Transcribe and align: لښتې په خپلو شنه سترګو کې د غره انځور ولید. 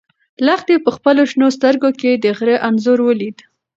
لښتې 0.45 0.75
په 0.85 0.89
خپلو 0.95 1.21
شنه 1.31 1.47
سترګو 1.57 1.89
کې 1.99 2.11
د 2.23 2.25
غره 2.37 2.55
انځور 2.67 2.99
ولید. 3.07 3.37